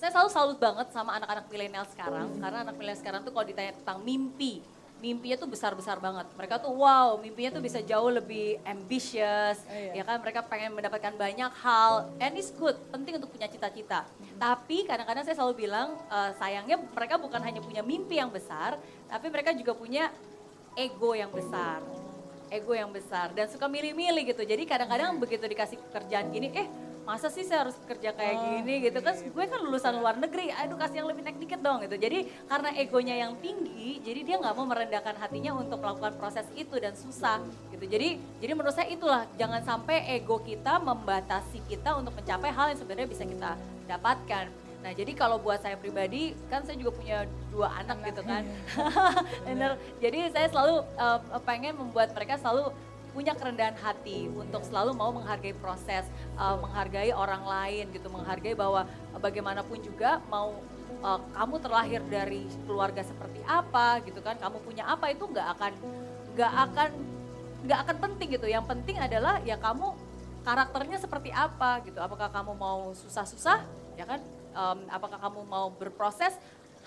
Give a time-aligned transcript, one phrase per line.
[0.00, 3.76] saya selalu salut banget sama anak-anak milenial sekarang karena anak milenial sekarang tuh kalau ditanya
[3.76, 4.64] tentang mimpi
[5.00, 6.28] mimpinya tuh besar-besar banget.
[6.36, 9.96] Mereka tuh wow, mimpinya tuh bisa jauh lebih ambitious, Oh, iya.
[9.96, 10.20] ya kan?
[10.20, 14.04] Mereka pengen mendapatkan banyak hal, and it's good, penting untuk punya cita-cita.
[14.36, 18.76] Tapi kadang-kadang saya selalu bilang, eh, sayangnya mereka bukan hanya punya mimpi yang besar,
[19.08, 20.12] tapi mereka juga punya
[20.76, 21.80] ego yang besar.
[22.52, 24.44] Ego yang besar dan suka milih-milih gitu.
[24.44, 26.68] Jadi kadang-kadang begitu dikasih pekerjaan gini, eh
[27.10, 28.74] masa sih saya harus kerja kayak gini?
[28.86, 28.98] gitu.
[29.02, 30.54] Kan gue kan lulusan luar negeri.
[30.54, 31.98] Aduh kasih yang lebih naik dikit dong gitu.
[31.98, 36.78] Jadi karena egonya yang tinggi jadi dia nggak mau merendahkan hatinya untuk melakukan proses itu
[36.78, 37.42] dan susah
[37.74, 37.84] gitu.
[37.90, 39.26] Jadi jadi menurut saya itulah.
[39.34, 43.58] Jangan sampai ego kita membatasi kita untuk mencapai hal yang sebenarnya bisa kita
[43.90, 44.46] dapatkan.
[44.80, 48.46] Nah jadi kalau buat saya pribadi kan saya juga punya dua anak gitu kan.
[49.46, 49.76] bener.
[49.98, 52.72] Jadi saya selalu eh, pengen membuat mereka selalu
[53.10, 56.06] punya kerendahan hati untuk selalu mau menghargai proses,
[56.38, 58.86] uh, menghargai orang lain gitu, menghargai bahwa
[59.18, 60.54] bagaimanapun juga mau
[61.02, 65.72] uh, kamu terlahir dari keluarga seperti apa gitu kan, kamu punya apa itu nggak akan
[66.38, 66.90] nggak akan
[67.66, 68.46] nggak akan penting gitu.
[68.46, 69.92] Yang penting adalah ya kamu
[70.40, 72.00] karakternya seperti apa gitu.
[72.00, 73.60] Apakah kamu mau susah-susah
[73.98, 74.20] ya kan?
[74.50, 76.34] Um, apakah kamu mau berproses?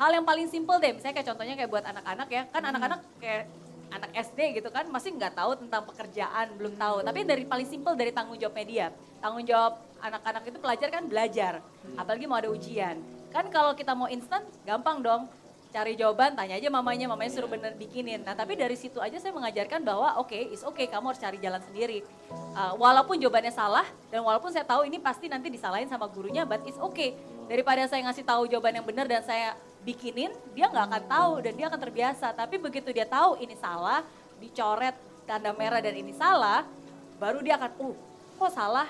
[0.00, 3.44] Hal yang paling simple deh, misalnya kayak contohnya kayak buat anak-anak ya, kan anak-anak kayak
[3.92, 7.04] anak SD gitu kan masih nggak tahu tentang pekerjaan belum tahu.
[7.04, 8.88] Tapi dari paling simpel dari tanggung jawab media.
[9.20, 11.52] Tanggung jawab anak-anak itu pelajar kan belajar
[11.94, 12.98] apalagi mau ada ujian.
[13.30, 15.24] Kan kalau kita mau instan gampang dong.
[15.72, 18.20] Cari jawaban tanya aja mamanya mamanya suruh bener bikinin.
[18.20, 21.20] Nah tapi dari situ aja saya mengajarkan bahwa oke okay, is oke okay, kamu harus
[21.20, 22.04] cari jalan sendiri.
[22.52, 26.60] Uh, walaupun jawabannya salah dan walaupun saya tahu ini pasti nanti disalahin sama gurunya but
[26.68, 27.16] it's okay.
[27.48, 31.52] Daripada saya ngasih tahu jawaban yang benar dan saya bikinin, dia nggak akan tahu dan
[31.58, 32.26] dia akan terbiasa.
[32.34, 34.06] Tapi begitu dia tahu ini salah,
[34.38, 34.94] dicoret
[35.26, 36.66] tanda merah dan ini salah,
[37.18, 37.96] baru dia akan, uh,
[38.38, 38.88] kok salah?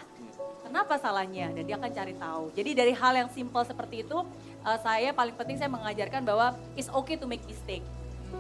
[0.63, 1.53] Kenapa salahnya?
[1.53, 2.45] Dan dia akan cari tahu.
[2.57, 4.17] Jadi dari hal yang simpel seperti itu,
[4.65, 7.85] uh, saya paling penting saya mengajarkan bahwa it's okay to make mistake.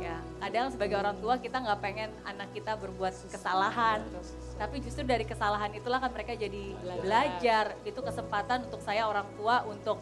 [0.00, 4.00] Ya, kadang sebagai orang tua kita nggak pengen anak kita berbuat kesalahan,
[4.56, 7.76] tapi justru dari kesalahan itulah kan mereka jadi belajar.
[7.84, 10.00] Itu kesempatan untuk saya orang tua untuk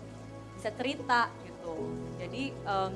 [0.54, 1.26] bisa cerita
[1.60, 1.76] gitu.
[2.16, 2.93] Jadi em,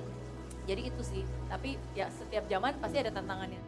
[0.65, 1.23] jadi itu sih.
[1.53, 3.61] Tapi ya setiap zaman pasti ada tantangannya.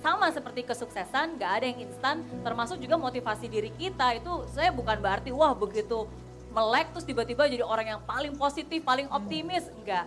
[0.00, 5.02] Sama seperti kesuksesan, gak ada yang instan, termasuk juga motivasi diri kita itu saya bukan
[5.02, 6.06] berarti wah begitu
[6.54, 10.06] melek terus tiba-tiba jadi orang yang paling positif, paling optimis, enggak.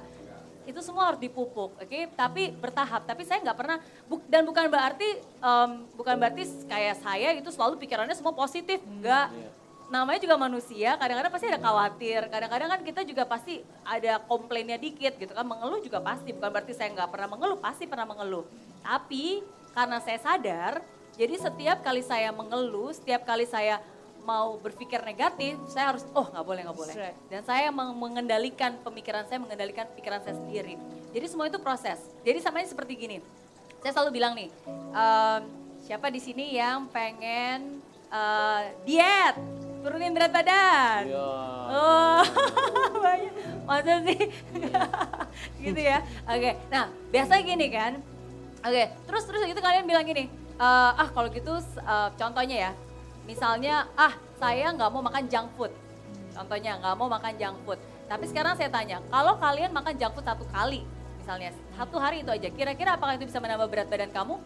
[0.63, 1.99] Itu semua harus dipupuk, oke?
[2.15, 3.05] Tapi bertahap.
[3.05, 7.75] Tapi saya nggak pernah bu- dan bukan berarti em, bukan berarti kayak saya itu selalu
[7.83, 9.35] pikirannya semua positif, enggak.
[9.89, 15.17] Namanya juga manusia, kadang-kadang pasti ada khawatir, kadang-kadang kan kita juga pasti ada komplainnya dikit
[15.17, 18.45] gitu kan, mengeluh juga pasti, bukan berarti saya nggak pernah mengeluh, pasti pernah mengeluh.
[18.85, 19.41] Tapi
[19.73, 20.85] karena saya sadar,
[21.17, 23.81] jadi setiap kali saya mengeluh, setiap kali saya
[24.21, 26.95] mau berpikir negatif, saya harus, oh nggak boleh, nggak boleh.
[27.25, 30.77] Dan saya meng- mengendalikan pemikiran saya, mengendalikan pikiran saya sendiri.
[31.09, 31.97] Jadi semua itu proses.
[32.21, 33.17] Jadi samanya seperti gini,
[33.81, 34.53] saya selalu bilang nih,
[34.93, 35.41] em,
[35.81, 39.37] siapa di sini yang pengen eh, diet,
[39.83, 41.01] turunin berat badan?
[41.07, 41.29] Iya.
[41.69, 42.21] Oh,
[43.05, 43.33] banyak.
[43.63, 44.19] Masa sih?
[45.63, 46.01] gitu ya.
[46.25, 48.01] Oke, nah biasa gini kan.
[48.65, 50.27] Oke, terus terus itu kalian bilang gini,
[50.59, 52.71] "Eh, ah kalau gitu eh, contohnya ya,
[53.23, 55.71] misalnya ah saya nggak mau makan junk food.
[56.33, 57.79] Contohnya nggak mau makan junk food.
[58.09, 60.81] Tapi sekarang saya tanya, kalau kalian makan junk food satu kali,
[61.21, 64.41] misalnya satu hari itu aja, kira-kira apakah itu bisa menambah berat badan kamu?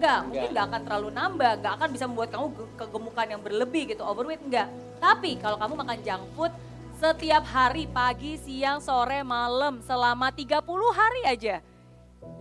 [0.00, 0.52] Enggak, mungkin Enggak.
[0.56, 4.40] nggak akan terlalu nambah, nggak akan bisa membuat kamu ge- kegemukan yang berlebih gitu, overweight
[4.40, 4.72] enggak.
[4.96, 6.52] Tapi kalau kamu makan junk food
[6.96, 11.60] setiap hari, pagi, siang, sore, malam, selama 30 hari aja.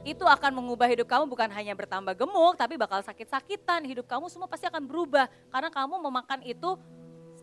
[0.08, 3.84] Itu akan mengubah hidup kamu bukan hanya bertambah gemuk, tapi bakal sakit-sakitan.
[3.84, 5.28] Hidup kamu semua pasti akan berubah.
[5.52, 6.80] Karena kamu memakan itu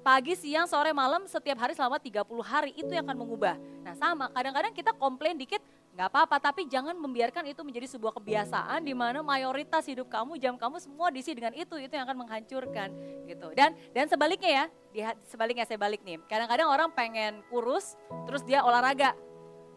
[0.00, 2.72] pagi, siang, sore, malam, setiap hari selama 30 hari.
[2.72, 3.60] Itu yang akan mengubah.
[3.84, 5.60] Nah sama, kadang-kadang kita komplain dikit,
[5.96, 6.36] nggak apa-apa.
[6.38, 11.08] Tapi jangan membiarkan itu menjadi sebuah kebiasaan di mana mayoritas hidup kamu, jam kamu semua
[11.08, 11.80] diisi dengan itu.
[11.80, 12.88] Itu yang akan menghancurkan
[13.24, 13.48] gitu.
[13.56, 16.20] Dan dan sebaliknya ya, di, sebaliknya saya balik nih.
[16.28, 17.96] Kadang-kadang orang pengen kurus,
[18.28, 19.16] terus dia olahraga.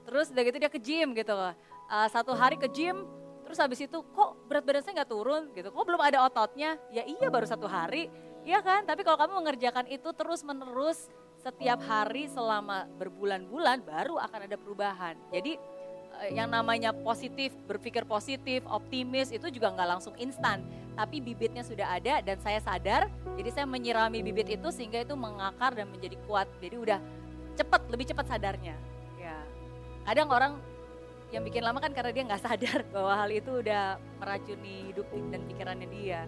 [0.04, 1.34] Terus udah gitu dia ke gym gitu.
[1.34, 3.08] Uh, satu hari ke gym,
[3.48, 5.72] terus habis itu kok berat badan saya nggak turun gitu.
[5.72, 6.76] Kok belum ada ototnya?
[6.92, 8.12] Ya iya baru satu hari.
[8.44, 8.84] Iya kan?
[8.84, 11.08] Tapi kalau kamu mengerjakan itu terus menerus
[11.40, 15.16] setiap hari selama berbulan-bulan baru akan ada perubahan.
[15.32, 15.56] Jadi
[16.28, 20.60] yang namanya positif, berpikir positif, optimis itu juga nggak langsung instan.
[21.00, 23.08] Tapi bibitnya sudah ada dan saya sadar,
[23.40, 26.52] jadi saya menyirami bibit itu sehingga itu mengakar dan menjadi kuat.
[26.60, 27.00] Jadi udah
[27.56, 28.76] cepat, lebih cepat sadarnya.
[29.16, 29.40] Ya,
[30.04, 30.60] kadang orang
[31.32, 35.42] yang bikin lama kan karena dia nggak sadar bahwa hal itu udah meracuni hidup dan
[35.48, 36.28] pikirannya dia.